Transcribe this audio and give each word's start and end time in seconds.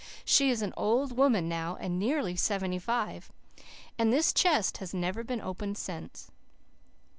She 0.25 0.49
is 0.49 0.63
an 0.63 0.73
old 0.75 1.15
woman 1.15 1.47
now 1.47 1.77
nearly 1.79 2.35
seventy 2.35 2.79
five. 2.79 3.31
And 3.99 4.11
this 4.11 4.33
chest 4.33 4.77
has 4.77 4.95
never 4.95 5.23
been 5.23 5.39
opened 5.41 5.77
since." 5.77 6.31